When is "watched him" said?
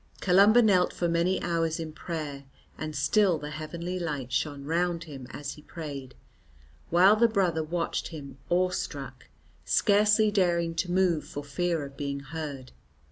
7.63-8.39